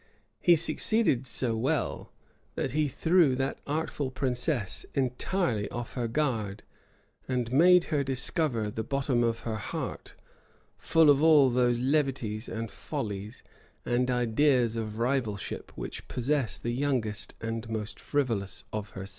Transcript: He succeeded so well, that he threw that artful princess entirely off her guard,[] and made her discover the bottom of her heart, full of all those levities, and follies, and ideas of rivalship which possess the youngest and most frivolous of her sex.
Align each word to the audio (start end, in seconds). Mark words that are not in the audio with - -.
He 0.39 0.55
succeeded 0.55 1.27
so 1.27 1.55
well, 1.55 2.11
that 2.55 2.71
he 2.71 2.87
threw 2.87 3.35
that 3.35 3.59
artful 3.67 4.09
princess 4.09 4.83
entirely 4.95 5.69
off 5.69 5.93
her 5.93 6.07
guard,[] 6.07 6.63
and 7.27 7.51
made 7.53 7.83
her 7.93 8.03
discover 8.03 8.71
the 8.71 8.81
bottom 8.83 9.23
of 9.23 9.41
her 9.41 9.57
heart, 9.57 10.15
full 10.75 11.11
of 11.11 11.21
all 11.21 11.51
those 11.51 11.77
levities, 11.77 12.49
and 12.49 12.71
follies, 12.71 13.43
and 13.85 14.09
ideas 14.09 14.75
of 14.75 14.97
rivalship 14.97 15.71
which 15.77 16.07
possess 16.07 16.57
the 16.57 16.71
youngest 16.73 17.35
and 17.39 17.69
most 17.69 17.99
frivolous 17.99 18.63
of 18.73 18.89
her 18.97 19.01
sex. 19.05 19.09